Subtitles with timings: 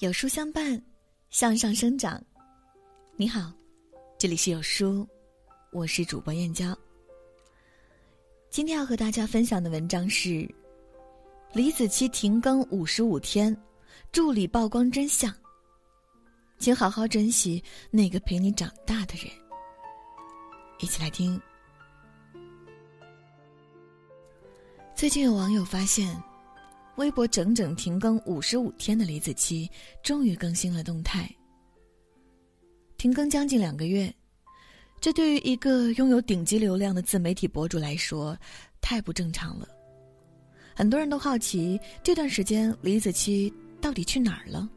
[0.00, 0.78] 有书相伴，
[1.30, 2.22] 向上生长。
[3.16, 3.50] 你好，
[4.18, 5.08] 这里是有书，
[5.72, 6.76] 我是主播燕娇。
[8.50, 10.46] 今天要和大家分享的文章是：
[11.54, 13.56] 李子柒停更五十五天，
[14.12, 15.34] 助理曝光真相，
[16.58, 19.32] 请好好珍惜那个陪你长大的人。
[20.78, 21.40] 一起来听。
[24.94, 26.22] 最近有网友发现。
[26.96, 29.68] 微博整整停更五十五天的李子柒，
[30.02, 31.30] 终于更新了动态。
[32.96, 34.12] 停更将近两个月，
[35.00, 38.36] 这对于一个拥有顶级流量的自媒体博主来说，
[38.80, 39.68] 太不正常了。
[40.74, 44.68] 很多人都好奇这段时间李子柒到底去哪儿了。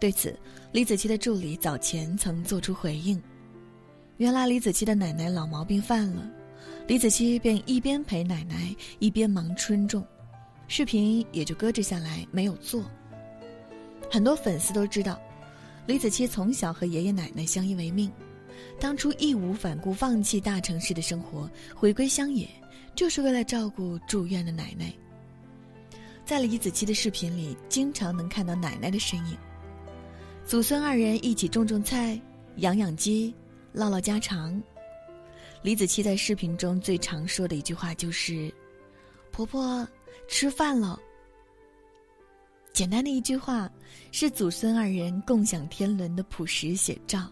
[0.00, 0.36] 对此，
[0.72, 3.22] 李子柒的助理早前曾做出回应：
[4.16, 6.28] 原来李子柒的奶奶老毛病犯了，
[6.88, 10.04] 李子柒便一边陪奶奶，一边忙春种。
[10.74, 12.82] 视频也就搁置下来没有做。
[14.10, 15.20] 很多粉丝都知道，
[15.86, 18.10] 李子柒从小和爷爷奶奶相依为命，
[18.80, 22.48] 当初义无反顾放弃大城市的生活，回归乡野，
[22.94, 24.90] 就是为了照顾住院的奶奶。
[26.24, 29.36] 在李子柒的视频里，经常能看到奶奶的身影，
[30.46, 32.18] 祖孙二人一起种种菜、
[32.56, 33.34] 养养鸡、
[33.74, 34.58] 唠唠家常。
[35.60, 38.50] 李子柒在视频中最常说的一句话就是
[39.30, 39.86] ：“婆婆。”
[40.28, 40.98] 吃饭了。
[42.72, 43.70] 简单的一句话，
[44.12, 47.30] 是祖孙二人共享天伦的朴实写照。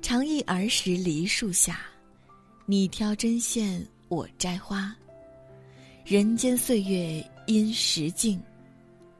[0.00, 1.80] 常忆儿时梨树下，
[2.64, 4.94] 你挑针线，我摘花。
[6.04, 8.40] 人间岁月因时尽，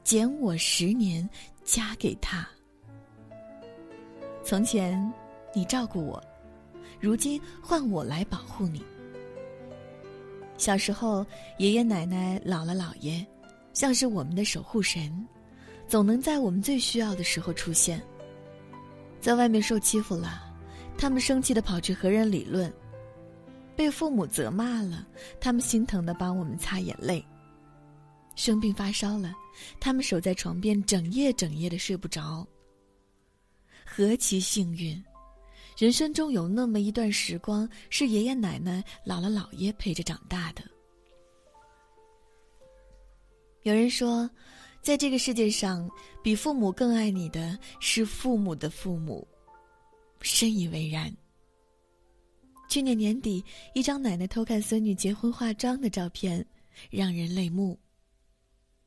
[0.05, 1.29] 减我十年
[1.65, 2.49] 加给他。
[4.45, 5.13] 从前
[5.53, 6.23] 你照顾我，
[7.01, 8.81] 如今换我来保护你。
[10.59, 11.25] 小时候，
[11.59, 13.25] 爷爷奶奶、姥姥姥爷，
[13.73, 15.27] 像是我们的守护神，
[15.87, 18.03] 总能在我们最需要的时候出现。
[19.21, 20.43] 在外面受欺负了，
[20.97, 22.71] 他们生气的跑去和人理论；
[23.75, 25.07] 被父母责骂了，
[25.41, 27.25] 他们心疼的帮我们擦眼泪。
[28.35, 29.35] 生病发烧了，
[29.81, 32.47] 他们守在床边，整夜整夜的睡不着。
[33.85, 35.03] 何其幸运！
[35.77, 40.63] 人生中有那么一段时光，是爷爷奶奶、姥姥姥爷陪着长大的。
[43.63, 44.29] 有人说，
[44.81, 45.87] 在这个世界上，
[46.23, 49.27] 比父母更爱你的是父母的父母，
[50.23, 51.15] 深以为然。
[52.71, 53.45] 去年年底，
[53.75, 56.45] 一张奶奶偷看孙女结婚化妆的照片，
[56.91, 57.79] 让人泪目。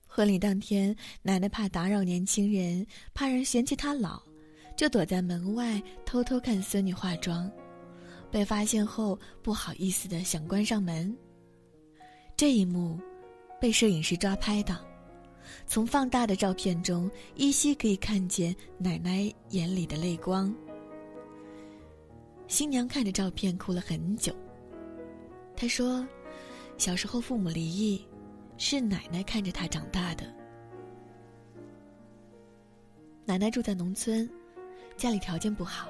[0.08, 2.84] 婚礼当天，奶奶怕打扰年轻人，
[3.14, 4.29] 怕人嫌弃她老。
[4.80, 7.52] 就躲在门外偷偷看孙女化妆，
[8.32, 11.14] 被发现后不好意思的想关上门。
[12.38, 12.98] 这一幕
[13.60, 14.78] 被摄影师抓拍到，
[15.68, 20.56] 从放大的照片中依稀可以看见奶奶眼里的泪光。
[22.48, 24.34] 新娘看着照片哭了很久。
[25.58, 26.08] 她说
[26.80, 28.02] ：“小时候父母离异，
[28.56, 30.24] 是奶奶看着她长大的。
[33.26, 34.26] 奶奶住在农村。”
[35.00, 35.88] 家里条件不好，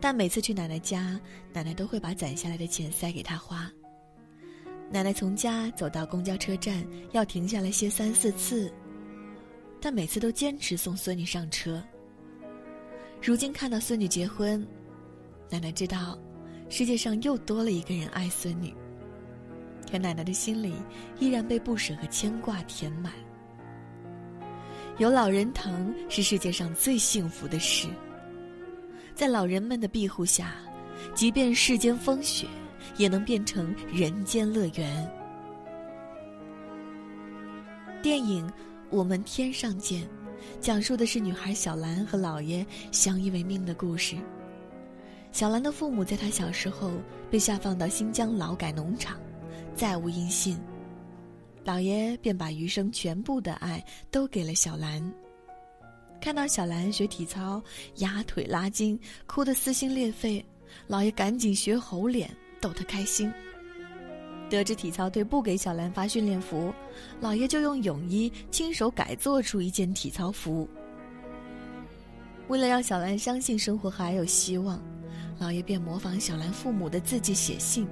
[0.00, 1.20] 但每次去奶奶家，
[1.52, 3.70] 奶奶都会把攒下来的钱塞给她花。
[4.90, 8.72] 奶奶从家走到公交车站要停下来歇三四次，
[9.78, 11.84] 但每次都坚持送孙女上车。
[13.22, 14.66] 如今看到孙女结婚，
[15.50, 16.18] 奶奶知道，
[16.70, 18.72] 世界上又多了一个人爱孙女。
[19.90, 20.72] 可奶奶的心里
[21.20, 23.12] 依然被不舍和牵挂填满。
[24.96, 27.86] 有老人疼是世界上最幸福的事。
[29.14, 30.52] 在老人们的庇护下，
[31.14, 32.48] 即便世间风雪，
[32.96, 35.10] 也能变成人间乐园。
[38.02, 38.46] 电影
[38.90, 40.02] 《我们天上见》，
[40.60, 44.16] 讲述的是女孩小兰和姥爷相依为命的故事。
[45.30, 46.90] 小兰的父母在她小时候
[47.30, 49.16] 被下放到新疆劳改农场，
[49.76, 50.58] 再无音信，
[51.64, 55.00] 姥爷便把余生全部的爱都给了小兰。
[56.24, 57.62] 看到小兰学体操，
[57.96, 60.42] 压腿拉筋，哭得撕心裂肺，
[60.86, 63.30] 老爷赶紧学猴脸逗她开心。
[64.48, 66.72] 得知体操队不给小兰发训练服，
[67.20, 70.66] 老爷就用泳衣亲手改做出一件体操服。
[72.48, 74.82] 为了让小兰相信生活还有希望，
[75.38, 77.86] 老爷便模仿小兰父母的字迹写信，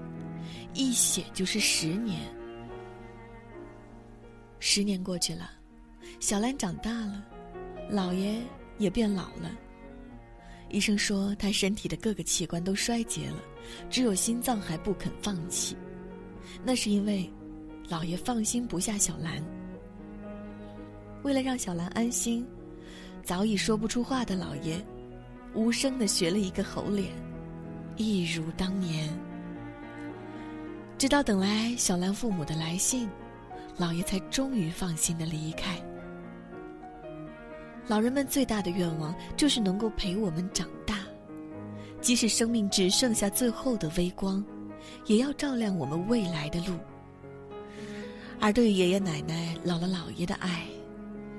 [0.73, 2.19] 一写就是十年。
[4.59, 5.51] 十年过去了，
[6.19, 7.27] 小兰长大了。
[7.91, 8.41] 老爷
[8.79, 9.51] 也变老了。
[10.71, 13.37] 医生说他身体的各个器官都衰竭了，
[13.91, 15.77] 只有心脏还不肯放弃。
[16.65, 17.31] 那是因为，
[17.89, 19.43] 老爷放心不下小兰。
[21.23, 22.47] 为了让小兰安心，
[23.23, 24.83] 早已说不出话的老爷，
[25.55, 27.13] 无声的学了一个猴脸，
[27.97, 29.09] 一如当年。
[30.97, 33.09] 直到等来小兰父母的来信，
[33.77, 35.77] 老爷才终于放心的离开。
[37.89, 40.99] 老人们最大的愿望就是能够陪我们长大，
[42.01, 44.43] 即使生命只剩下最后的微光，
[45.07, 46.79] 也要照亮我们未来的路。
[48.41, 50.65] 而对于爷爷奶奶、姥姥姥爷的爱，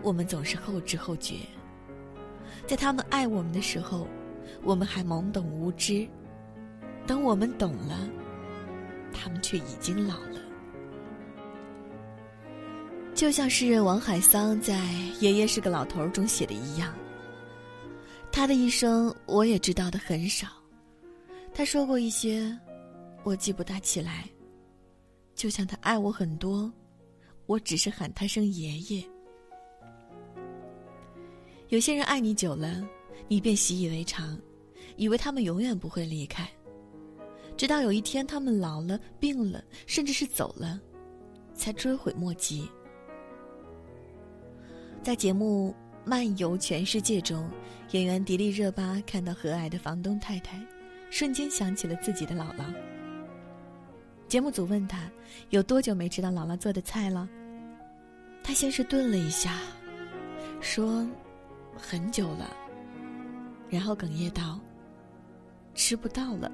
[0.02, 1.36] 我们总是后知后觉。
[2.68, 4.08] 在他们爱我们的时候，
[4.64, 6.08] 我们还懵懂无知；
[7.06, 8.08] 等我们懂了，
[9.12, 10.40] 他们却已经老了。
[13.16, 14.74] 就像诗人王海桑在
[15.20, 16.94] 《爷爷是个老头》中写的一样，
[18.32, 20.48] 他的一生我也知道的很少。
[21.54, 22.58] 他说过一些，
[23.24, 24.28] 我记不大起来。
[25.36, 26.72] 就像他爱我很多。
[27.46, 29.04] 我只是喊他声爷爷。
[31.68, 32.82] 有些人爱你久了，
[33.28, 34.40] 你便习以为常，
[34.96, 36.50] 以为他们永远不会离开，
[37.58, 40.80] 直到有一天他们老了、病了，甚至是走了，
[41.54, 42.70] 才追悔莫及。
[45.04, 45.76] 在节目
[46.10, 47.46] 《漫游全世界》中，
[47.92, 50.58] 演员迪丽热巴看到和蔼的房东太太，
[51.10, 52.64] 瞬间想起了自己的姥姥。
[54.30, 55.12] 节目组问他
[55.50, 57.28] 有多久没吃到姥姥做的菜了？
[58.42, 59.60] 他先是顿了一下，
[60.62, 61.06] 说
[61.76, 62.56] ：“很久了。”
[63.70, 64.58] 然后哽咽道
[65.76, 66.50] ：“吃不到了。”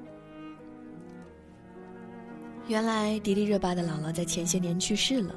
[2.66, 5.36] 原来迪丽热巴的姥姥在前些年去世了。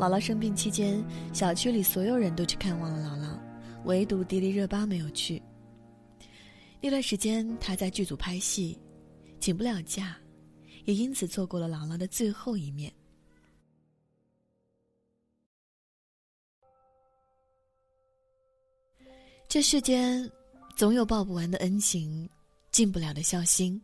[0.00, 3.38] 姥姥生病期间，小区里所有人都去看望了姥姥，
[3.84, 5.42] 唯独迪丽热巴没有去。
[6.80, 8.80] 那段时间她在剧组拍戏，
[9.40, 10.16] 请不了假。
[10.86, 12.90] 也因此错过了姥姥的最后一面。
[19.46, 20.26] 这世间
[20.74, 22.26] 总有报不完的恩情，
[22.72, 23.78] 尽不了的孝心。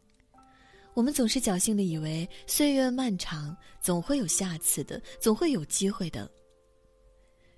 [0.96, 6.26] 我们总是侥幸的以为岁月漫长，总会有下次的，总会有机会的，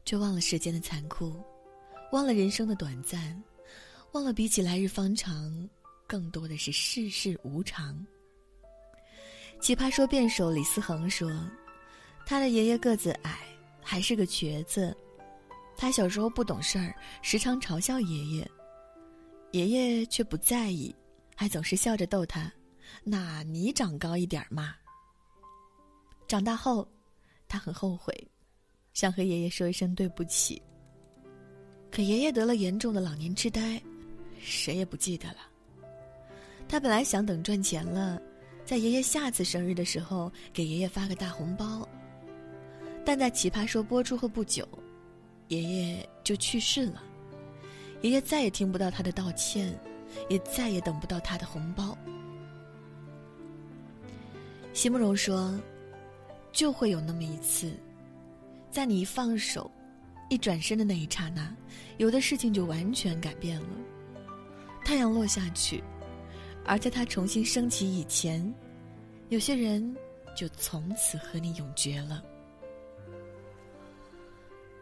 [0.05, 1.41] 却忘了时间的残酷，
[2.11, 3.41] 忘了人生的短暂，
[4.11, 5.71] 忘了比起来日方长，
[6.05, 8.05] 更多的是世事无常。
[9.61, 11.31] 奇葩说辩手李思恒说
[12.27, 13.39] ：“他的爷爷个子矮，
[13.81, 14.93] 还是个瘸子。
[15.77, 16.93] 他小时候不懂事儿，
[17.23, 18.51] 时常嘲笑爷爷，
[19.53, 20.93] 爷爷却不在意，
[21.37, 22.53] 还总是笑着逗他
[23.05, 24.75] ：‘那你长高一点嘛。’
[26.27, 26.87] 长大后，
[27.49, 28.13] 他很后悔，
[28.95, 30.61] 想和爷爷说一声对不起。
[31.91, 33.83] 可爷爷得了严重的老年痴呆，
[34.39, 35.39] 谁也不记得了。
[36.69, 38.21] 他本来想等赚钱了。”
[38.69, 41.89] 在爷爷下次生日的时候，给爷爷发个大红包。
[43.03, 44.69] 但在《奇葩说》播出后不久，
[45.47, 47.03] 爷爷就去世了。
[48.03, 49.75] 爷爷再也听不到他的道歉，
[50.29, 51.97] 也再也等不到他的红包。
[54.79, 55.61] 席慕容说
[56.55, 57.73] ：“就会有那么一次，
[58.71, 59.69] 在你一放手、
[60.31, 61.53] 一转身的那一刹那，
[61.97, 63.71] 有的事情就完全改变了。
[64.85, 65.83] 太阳落下去。”
[66.65, 68.55] 而在它重新升起以前，
[69.31, 69.97] 有些人
[70.37, 72.23] 就从此和你永绝了。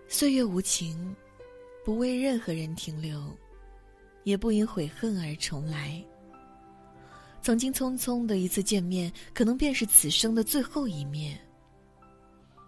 [0.09, 1.17] 岁月无情，
[1.87, 3.35] 不为任何人停留，
[4.25, 6.05] 也不因悔恨而重来。
[7.47, 11.39] 曾经匆匆的一次见面，可能便是此生的最后一面。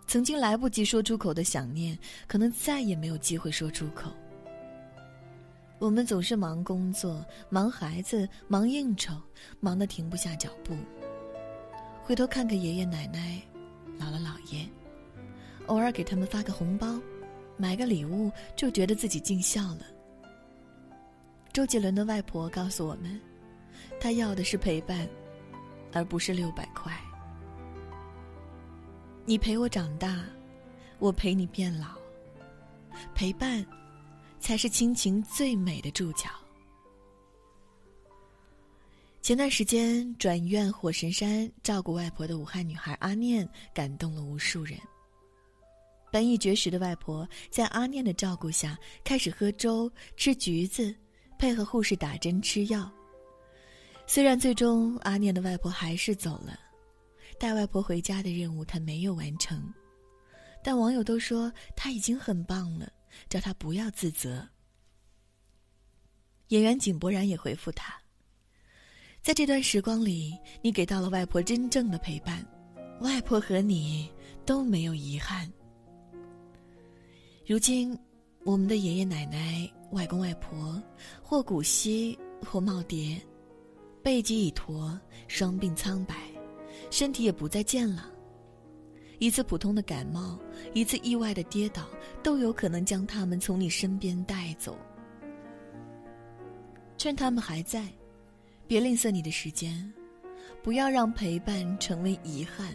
[0.06, 4.12] 曾经来不及说出口的想念，可能再也没有机会说出口。
[5.80, 9.20] 我们总是忙工作、忙孩子、忙应酬，
[9.58, 10.76] 忙得停不下脚步。
[12.04, 13.42] 回头看看爷爷奶奶、
[13.98, 14.64] 姥姥姥爷，
[15.66, 17.00] 偶尔给他们发个红包，
[17.56, 19.80] 买个礼物，就觉得自己尽孝了。
[21.52, 23.20] 周杰伦的外婆告诉我们，
[24.00, 25.08] 他要的是陪伴，
[25.92, 26.92] 而不是六百块。
[29.24, 30.24] 你陪我长大，
[30.98, 31.96] 我陪你变老，
[33.14, 33.66] 陪伴。
[34.40, 36.30] 才是亲情最美的注脚。
[39.20, 44.78] 前段时间转院火神山照顾外婆的武汉女孩阿念，感动了无数人。
[46.12, 50.94] 本已绝食的外婆，在阿念的照顾下，开始喝粥、吃橘子，
[51.36, 52.88] 配合护士打针吃药。
[54.08, 56.58] 虽然最终阿念的外婆还是走了，
[57.38, 59.62] 带外婆回家的任务她没有完成，
[60.64, 62.90] 但网友都说她已经很棒了。
[63.28, 64.46] 叫他不要自责。
[66.48, 67.94] 演员井柏然也回复他
[69.22, 72.46] ：“在这段时光里，你给到了外婆真正的陪伴，
[73.00, 74.10] 外婆和你
[74.44, 75.50] 都没有遗憾。
[77.46, 77.98] 如今，
[78.44, 80.80] 我们的爷爷奶奶、外公外婆，
[81.22, 83.18] 或古稀，或耄耋，
[84.08, 86.14] 背脊已驼，双鬓苍白，
[86.90, 88.06] 身体也不再健朗。
[89.18, 90.38] 一次普通的感冒，
[90.72, 91.86] 一次意外的跌倒，
[92.22, 94.78] 都有可能将他们从你身边带走。
[96.96, 97.86] 趁他们还在，
[98.66, 99.92] 别吝啬你的时间，
[100.62, 102.74] 不要让陪伴成为遗憾。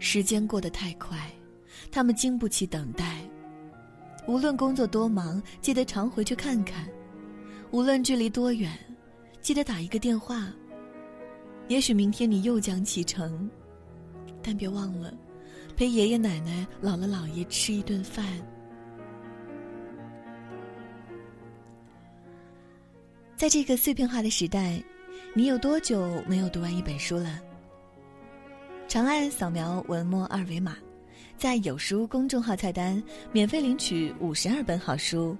[0.00, 1.30] 时间过得太快，
[1.92, 3.20] 他们经不起等待。
[4.26, 6.84] 无论工作多忙，记得常回去看看；
[7.70, 8.76] 无论距离多远，
[9.44, 10.50] 记得打一个电话。
[11.68, 13.48] 也许明天你又将启程，
[14.42, 15.12] 但别忘了
[15.76, 18.24] 陪爷爷奶奶、姥姥姥爷吃一顿饭。
[23.36, 24.82] 在这个碎片化的时代，
[25.34, 27.38] 你有多久没有读完一本书了？
[28.88, 30.74] 长按扫描文末二维码，
[31.36, 35.36] 在有书公众号菜单免费领取五十二本好书，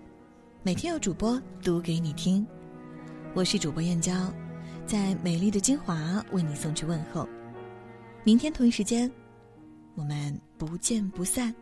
[0.63, 2.47] 每天有主播读给你听。
[3.37, 4.33] 我是主播燕娇，
[4.87, 7.29] 在美丽的金华为你送去问候。
[8.23, 9.11] 明天同一时间，
[9.97, 11.53] 我们不见不散。